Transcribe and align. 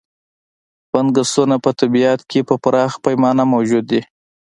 فنګسونه 0.89 1.55
په 1.63 1.71
طبیعت 1.79 2.21
کې 2.29 2.39
په 2.49 2.55
پراخه 2.63 2.97
پیمانه 3.05 3.43
موجود 3.53 3.85
دي. 3.91 4.01